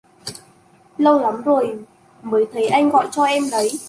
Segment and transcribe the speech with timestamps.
[0.97, 1.77] Lâu lắm rồi
[2.21, 3.71] mới thấy anh gọi cho em đấy